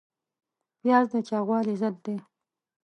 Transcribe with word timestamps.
پیاز 0.81 1.05
د 1.13 1.15
چاغوالي 1.27 1.75
ضد 1.81 1.95
دی 2.05 2.15